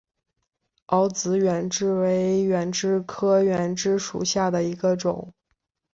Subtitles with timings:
[0.87, 5.31] 凹籽远志为远志科远志属下的一个种。